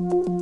you. 0.00 0.33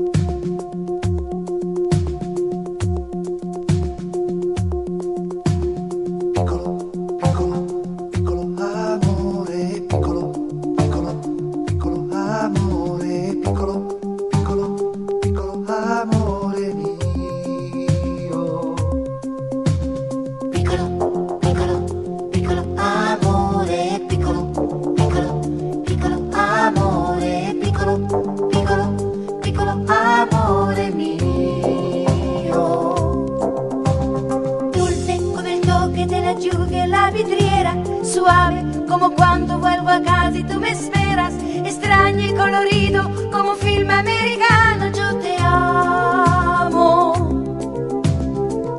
suave, 38.32 38.64
como 38.88 39.10
cuando 39.10 39.58
vuelvo 39.58 39.88
a 39.90 40.00
casa 40.00 40.38
y 40.38 40.44
tú 40.44 40.58
me 40.60 40.70
esperas, 40.70 41.34
extraño 41.64 42.22
y 42.26 42.34
colorido, 42.34 43.10
como 43.30 43.52
un 43.52 43.58
filme 43.58 43.92
americano, 43.92 44.86
yo 44.98 45.18
te 45.18 45.36
amo. 45.38 47.14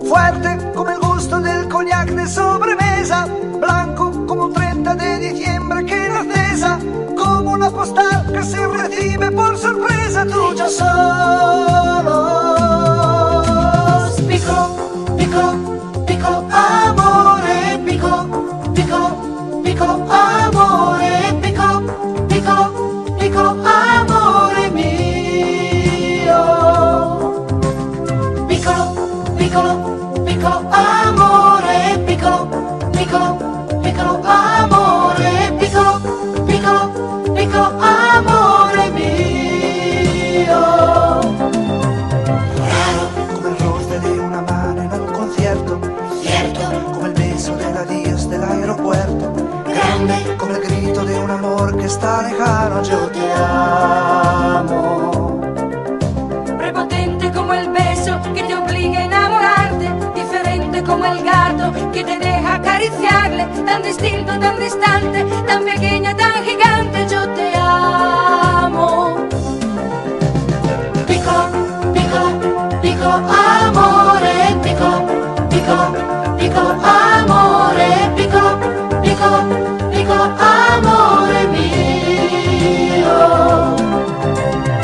Fuerte 0.09 0.49
como 0.73 0.89
el 0.89 0.99
gusto 0.99 1.39
del 1.39 1.67
cognac 1.69 2.09
de 2.09 2.27
sobremesa, 2.27 3.27
blanco 3.59 4.25
como 4.27 4.49
30 4.49 4.95
de 4.95 5.19
diciembre 5.19 5.85
que 5.85 6.09
nos 6.09 6.23
como 7.15 7.51
una 7.51 7.69
postal 7.69 8.31
que 8.33 8.43
se 8.43 8.67
recibe 8.67 9.31
por 9.31 9.57
sorpresa, 9.57 10.25
tuyo 10.25 10.69
soy. 10.69 11.72
distinto, 63.83 64.31
tan 64.39 64.57
distante, 64.59 65.25
tan 65.45 65.63
pequeña, 65.63 66.15
tan 66.15 66.43
gigante, 66.43 67.05
yo 67.07 67.27
te 67.33 67.53
amo. 67.57 69.27
Pico, 71.05 71.35
pico, 71.93 72.21
pico, 72.81 73.09
amore, 73.09 74.55
pico, 74.63 74.89
pico, 75.49 75.77
pico, 76.39 76.61
amore, 76.81 77.89
pico, 78.15 78.41
pico, 79.01 79.29
pico, 79.91 80.17
amore 80.39 81.47
mio. 81.53 83.17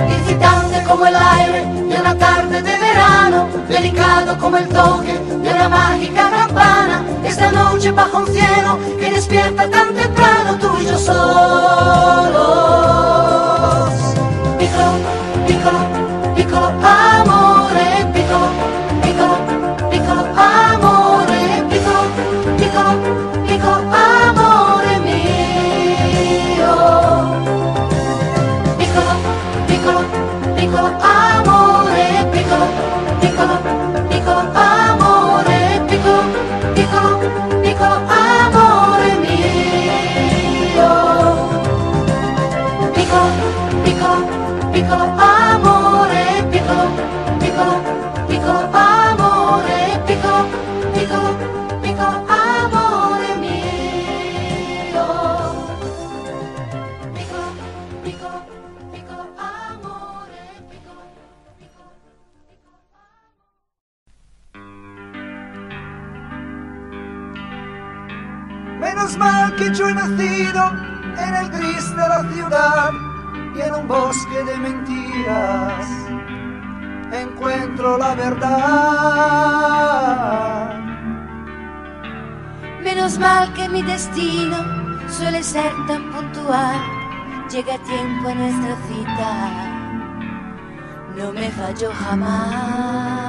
Visitante 0.08 0.84
come 0.84 1.10
el 1.10 1.16
aire 1.16 1.66
de 1.88 1.96
una 2.00 2.16
tarde 2.16 2.62
de 2.62 2.78
verano, 2.78 3.48
delicato 3.68 4.36
come 4.38 4.60
il 4.62 4.68
toque 4.68 5.20
di 5.42 5.48
una 5.48 5.68
mágica 5.70 6.30
campana, 6.30 7.04
esta 7.24 7.50
noche 7.50 7.92
bajo 7.92 8.18
un 8.18 8.26
cielo 8.26 8.79
despierta 9.12 9.70
tan 9.70 9.94
temprano 9.96 10.58
tú 10.60 10.78
y 10.82 10.86
yo 10.86 10.98
solos. 10.98 12.40
yo 69.74 69.90
he 69.90 69.94
nacido 69.94 70.72
en 71.18 71.36
el 71.36 71.50
gris 71.50 71.90
de 71.96 72.08
la 72.08 72.24
ciudad 72.32 72.92
y 73.56 73.62
en 73.62 73.76
un 73.76 73.88
bosque 73.88 74.44
de 74.44 74.58
mentiras 74.58 75.86
encuentro 77.12 77.98
la 77.98 78.16
verdad. 78.16 78.50
Menos 82.84 83.20
mal 83.20 83.54
que 83.54 83.70
mi 83.70 83.82
destino 83.84 84.58
suele 85.10 85.44
ser 85.44 85.72
tan 85.88 86.12
puntual, 86.12 86.80
llega 87.50 87.76
a 87.76 87.80
tiempo 87.80 88.30
a 88.30 88.36
nuestra 88.36 88.76
cita, 88.88 89.50
no 91.18 91.32
me 91.34 91.50
falló 91.52 91.92
jamás. 91.94 93.29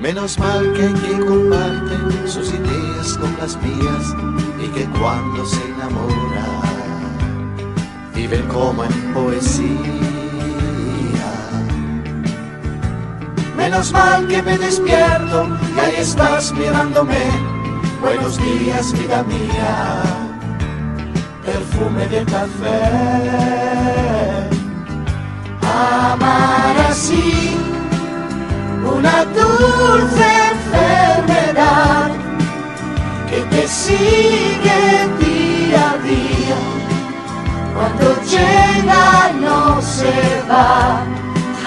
Menos 0.00 0.38
mal 0.38 0.72
que 0.74 0.82
hay 0.82 0.92
quien 0.92 1.26
comparte 1.26 2.28
sus 2.28 2.52
ideas 2.52 3.18
con 3.18 3.36
las 3.38 3.60
mías 3.60 4.14
y 4.62 4.68
que 4.68 4.84
cuando 4.96 5.44
se 5.44 5.60
enamora 5.70 6.46
viven 8.14 8.46
como 8.46 8.84
en 8.84 9.12
poesía. 9.12 9.74
Menos 13.56 13.92
mal 13.92 14.28
que 14.28 14.40
me 14.40 14.56
despierto 14.56 15.48
y 15.76 15.80
ahí 15.80 15.94
estás 15.98 16.52
mirándome. 16.52 17.18
Buenos 18.00 18.38
días, 18.38 18.92
vida 18.92 19.24
mía, 19.24 20.02
perfume 21.44 22.06
de 22.06 22.24
café. 22.24 22.82
Amar 25.60 26.76
así 26.88 27.56
una 28.96 29.24
dulce 29.24 30.26
enfermedad 30.52 32.10
que 33.28 33.40
te 33.42 33.68
sigue 33.68 35.08
día 35.20 35.90
a 35.90 35.98
día. 35.98 36.58
Cuando 37.74 38.06
llega 38.22 39.32
no 39.40 39.80
se 39.82 40.42
va 40.50 41.02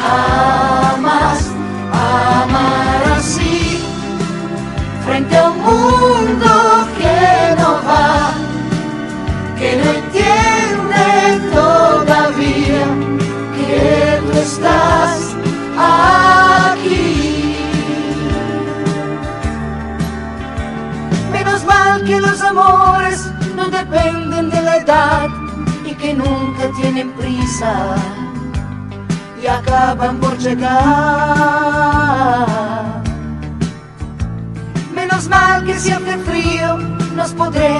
jamás 0.02 1.52
amar 1.92 3.04
así 3.18 3.84
frente 5.06 5.38
a 5.38 5.50
un 5.50 5.58
mundo 5.62 6.71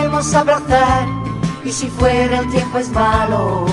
nos 0.10 0.26
podremos 0.26 0.34
abrazar 0.34 1.08
y 1.64 1.72
si 1.72 1.88
fuera 1.88 2.40
el 2.40 2.50
tiempo 2.50 2.80
es 2.80 2.90
malo, 2.90 3.66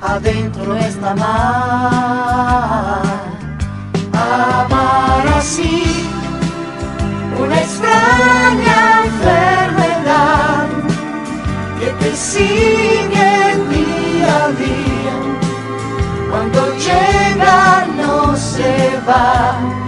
adentro 0.00 0.64
no 0.64 0.76
está 0.76 1.14
mal. 1.14 3.02
Amar 4.12 5.28
así, 5.36 6.08
una 7.38 7.60
extraña 7.60 9.04
enfermedad 9.04 10.66
que 11.78 11.86
te 12.04 12.16
sigue 12.16 13.56
día 13.70 14.44
a 14.44 14.48
día. 14.52 15.16
Cuando 16.30 16.74
llega 16.74 17.86
no 17.96 18.36
se 18.36 19.00
va 19.08 19.79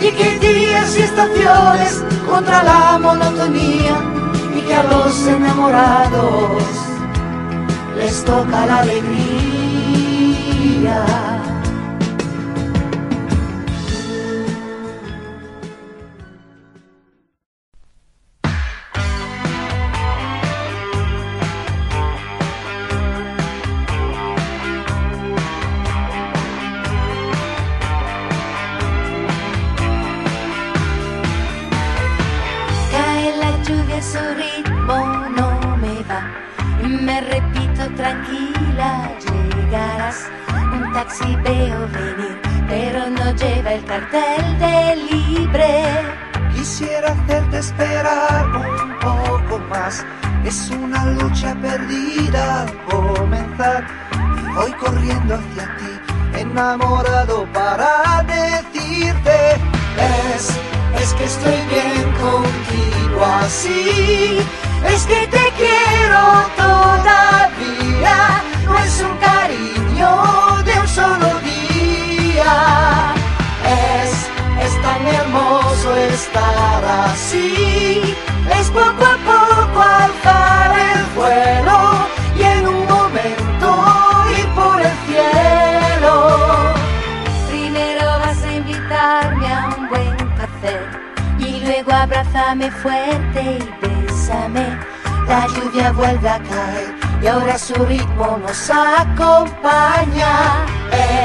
Y 0.00 0.10
que 0.12 0.24
hay 0.24 0.38
días 0.38 0.96
y 0.98 1.02
estaciones 1.02 2.02
contra 2.26 2.62
la 2.62 2.98
monotonía 2.98 3.96
y 4.56 4.60
que 4.62 4.74
a 4.74 4.82
los 4.84 5.26
enamorados 5.26 6.62
les 7.96 8.24
toca 8.24 8.66
la 8.66 8.78
alegría. 8.78 9.04
Su 34.02 34.18
ritmo 34.34 34.96
no 35.36 35.76
me 35.76 36.02
va. 36.04 36.22
Me 36.82 37.20
repito 37.20 37.82
tranquila, 37.96 39.10
llegarás. 39.26 40.28
Un 40.72 40.92
taxi 40.92 41.36
veo 41.36 41.80
venir, 41.88 42.40
pero 42.68 43.10
no 43.10 43.30
lleva 43.32 43.74
el 43.74 43.84
cartel 43.84 44.58
de 44.58 44.96
libre. 45.10 45.84
Quisiera 46.54 47.12
hacerte 47.12 47.58
esperar 47.58 48.46
un 48.46 48.98
poco 49.00 49.58
más. 49.68 50.04
Es 50.44 50.70
una 50.70 51.04
lucha 51.06 51.54
perdida 51.56 52.62
al 52.62 52.84
comenzar. 52.84 53.86
Y 54.12 54.54
voy 54.54 54.72
corriendo 54.72 55.34
hacia 55.34 55.76
ti, 55.76 56.40
enamorado 56.40 57.46
para 57.52 58.22
decirte: 58.22 59.58
Es, 59.96 60.50
es 61.02 61.14
que 61.14 61.24
estoy 61.24 61.60
bien 61.68 62.12
contigo 62.12 63.24
así. 63.42 64.38
Es 64.86 65.06
que 65.06 65.26
te 65.26 65.52
quiero 65.56 66.22
todavía. 66.56 68.42
No 68.64 68.78
es 68.78 69.00
un 69.02 69.16
cariño 69.18 70.62
de 70.64 70.80
un 70.80 70.88
solo 70.88 71.28
día. 71.40 73.14
Es, 73.64 74.12
es 74.66 74.82
tan 74.82 75.06
hermoso 75.06 75.96
estar 75.96 76.84
así. 76.84 77.69
Abrázame 92.50 92.70
fuerte 92.70 93.58
y 93.58 93.86
bésame. 93.86 94.66
La 95.28 95.46
lluvia 95.46 95.92
vuelve 95.92 96.28
a 96.28 96.38
caer 96.38 96.94
y 97.22 97.26
ahora 97.26 97.58
su 97.58 97.74
ritmo 97.84 98.38
nos 98.38 98.70
acompaña. 98.70 100.66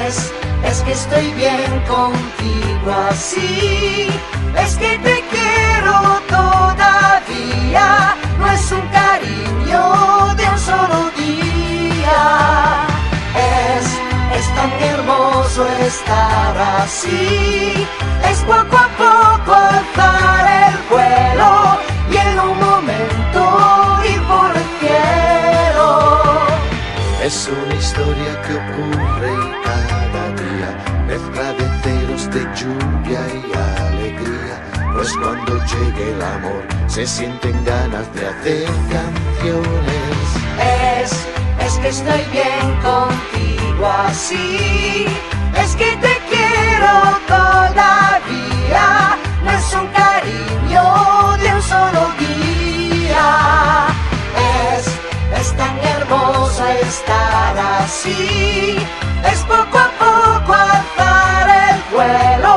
Es, 0.06 0.32
es 0.64 0.82
que 0.82 0.92
estoy 0.92 1.32
bien 1.34 1.82
contigo 1.88 2.92
así. 3.10 4.10
Es 4.58 4.78
que 4.78 5.00
te 5.00 5.24
quiero 5.32 6.22
todavía. 6.30 8.16
No 8.38 8.52
es 8.52 8.72
un 8.72 8.88
cariño 8.90 10.36
de 10.36 10.44
un 10.50 10.60
solo 10.60 11.10
día. 11.18 12.86
Es, 13.36 13.86
es 14.38 14.56
tan 14.56 14.72
hermoso 14.92 15.66
estar 15.80 16.58
así. 16.84 17.88
Es 18.30 18.40
poco 18.44 18.78
a 18.78 18.88
poco 18.98 19.25
Es 27.26 27.48
una 27.48 27.74
historia 27.74 28.40
que 28.44 28.54
ocurre 28.54 29.34
cada 29.64 30.30
día, 30.44 30.70
mezcla 31.08 31.54
de 31.54 31.66
ceros, 31.82 32.30
de 32.30 32.42
lluvia 32.54 33.22
y 33.34 33.52
alegría. 33.90 34.62
Pues 34.94 35.12
cuando 35.14 35.58
llegue 35.66 36.12
el 36.12 36.22
amor, 36.22 36.64
se 36.86 37.08
sienten 37.08 37.66
ganas 37.66 38.14
de 38.14 38.28
hacer 38.28 38.70
canciones. 38.92 40.28
Es, 41.02 41.28
es 41.66 41.74
que 41.80 41.88
estoy 41.88 42.22
bien 42.32 42.80
contigo 42.84 43.88
así. 44.08 45.08
Es 45.58 45.76
que 45.76 45.98
te 45.98 46.22
quiero 46.30 47.18
todavía. 47.26 49.05
Hermoso 56.06 56.66
estar 56.68 57.58
así. 57.82 58.78
Es 59.32 59.40
poco 59.42 59.78
a 59.78 59.90
poco 60.00 60.54
alzar 60.54 61.50
el 61.70 61.96
vuelo 61.96 62.55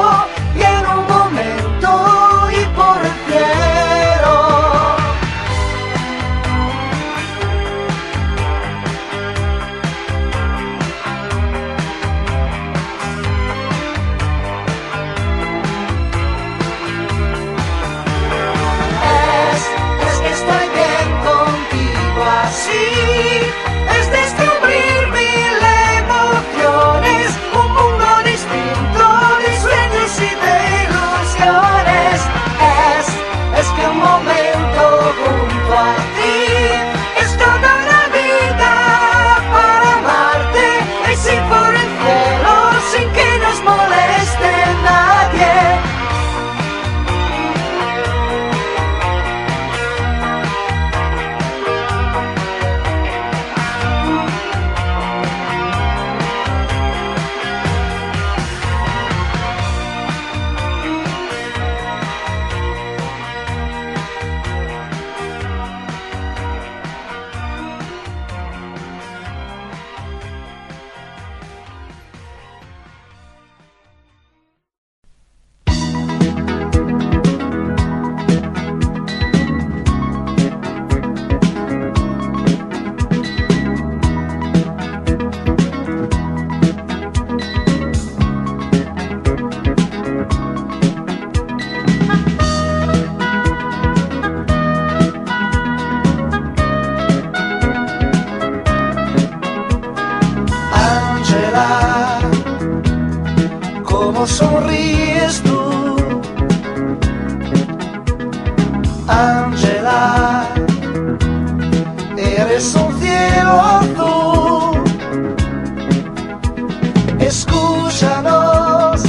Escúchanos, 117.69 119.03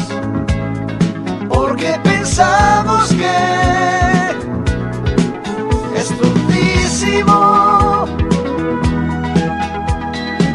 porque 1.48 1.98
pensamos 2.04 3.10
que 3.14 3.38
es 5.96 6.10
dulcísimo, 6.20 8.06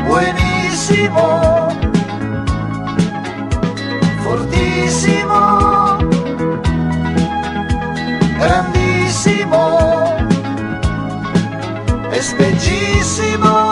buenísimo. 0.07 1.25
fortísimo, 4.23 5.99
grandísimo, 8.39 9.61
es 12.13 12.37
bellísimo 12.37 13.64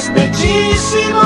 es 0.00 0.08
bellísimo 0.14 1.20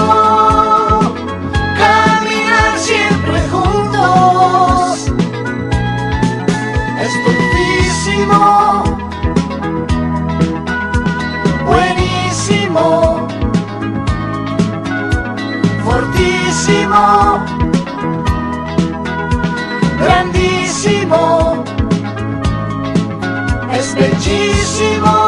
caminar 1.78 2.76
siempre 2.76 3.40
juntos. 3.52 5.12
Es 7.04 7.12
dulcísimo 7.24 8.82
buenísimo, 11.66 13.28
fortísimo, 15.84 17.44
grandísimo, 20.00 21.64
es 23.72 23.94
bellísimo 23.94 25.23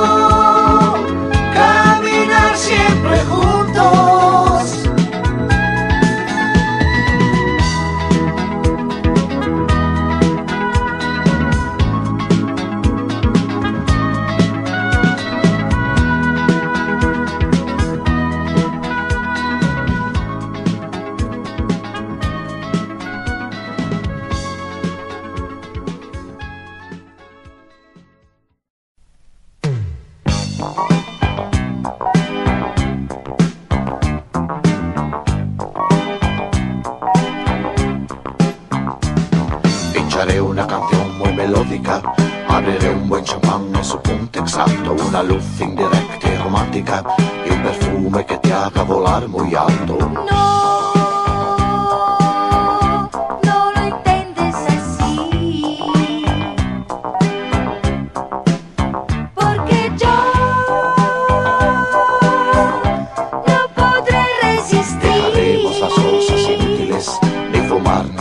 Una 40.40 40.66
canción 40.66 41.18
muy 41.18 41.32
melódica, 41.32 42.02
abriré 42.48 42.90
un 42.90 43.08
buen 43.08 43.24
champán 43.24 43.74
en 43.74 43.84
su 43.84 44.00
punto 44.00 44.40
exacto, 44.40 44.94
una 45.08 45.22
luz 45.22 45.44
indirecta 45.60 46.32
y 46.32 46.36
romántica. 46.36 47.04
Y 47.46 47.52
un 47.52 47.62
perfume 47.62 48.26
que 48.26 48.36
te 48.38 48.52
haga 48.52 48.82
volar 48.82 49.26
muy 49.28 49.54
alto. 49.54 49.96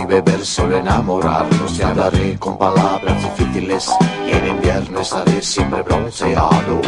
Beber, 0.05 0.45
solo 0.45 0.77
enamorarnos. 0.77 1.77
Te 1.77 1.83
hablaré 1.83 2.37
con 2.37 2.57
palabras 2.57 3.23
difíciles 3.23 3.89
y 4.27 4.31
en 4.31 4.47
invierno 4.47 5.01
estaré 5.01 5.41
siempre 5.41 5.81
bronceado. 5.81 6.81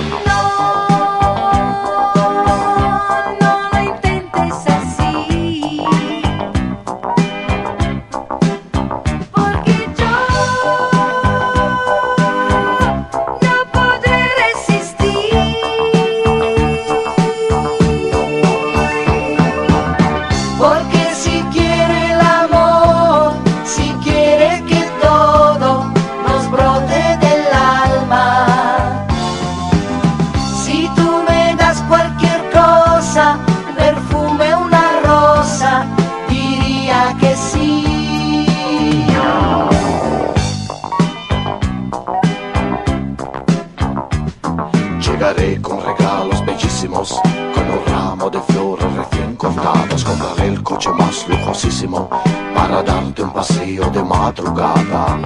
Paseo 53.32 53.90
de 53.90 54.04
madrugada. 54.04 55.18